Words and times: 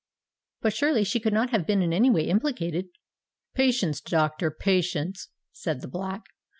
"But 0.61 0.73
surely 0.73 1.03
she 1.03 1.19
could 1.19 1.31
not 1.31 1.51
have 1.51 1.67
been 1.67 1.83
in 1.83 1.93
any 1.93 2.09
way 2.09 2.23
implicated——" 2.27 2.87
"Patience, 3.53 4.01
doctor—patience," 4.01 5.27
said 5.51 5.81
the 5.81 5.87
Black. 5.87 6.23